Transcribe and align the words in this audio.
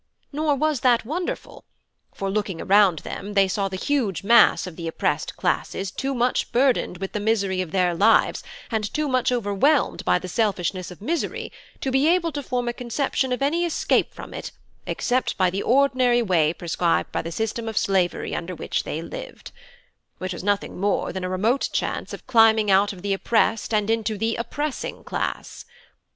Nor 0.33 0.55
was 0.55 0.79
that 0.79 1.05
wonderful: 1.05 1.63
for 2.11 2.27
looking 2.31 2.59
around 2.59 2.97
them 3.05 3.35
they 3.35 3.47
saw 3.47 3.67
the 3.67 3.75
huge 3.77 4.23
mass 4.23 4.65
of 4.65 4.75
the 4.75 4.87
oppressed 4.87 5.37
classes 5.37 5.91
too 5.91 6.15
much 6.15 6.51
burdened 6.51 6.97
with 6.97 7.11
the 7.11 7.19
misery 7.19 7.61
of 7.61 7.69
their 7.69 7.93
lives, 7.93 8.41
and 8.71 8.91
too 8.95 9.07
much 9.07 9.31
overwhelmed 9.31 10.03
by 10.03 10.17
the 10.17 10.27
selfishness 10.27 10.89
of 10.89 11.03
misery, 11.03 11.51
to 11.81 11.91
be 11.91 12.07
able 12.07 12.31
to 12.31 12.41
form 12.41 12.67
a 12.67 12.73
conception 12.73 13.31
of 13.31 13.43
any 13.43 13.63
escape 13.63 14.11
from 14.11 14.33
it 14.33 14.49
except 14.87 15.37
by 15.37 15.51
the 15.51 15.61
ordinary 15.61 16.23
way 16.23 16.51
prescribed 16.51 17.11
by 17.11 17.21
the 17.21 17.31
system 17.31 17.69
of 17.69 17.77
slavery 17.77 18.33
under 18.33 18.55
which 18.55 18.83
they 18.85 19.03
lived; 19.03 19.51
which 20.17 20.33
was 20.33 20.43
nothing 20.43 20.79
more 20.79 21.13
than 21.13 21.23
a 21.23 21.29
remote 21.29 21.69
chance 21.71 22.11
of 22.11 22.25
climbing 22.25 22.71
out 22.71 22.91
of 22.91 23.03
the 23.03 23.13
oppressed 23.13 23.71
into 23.71 24.17
the 24.17 24.35
oppressing 24.35 25.03
class. 25.03 25.63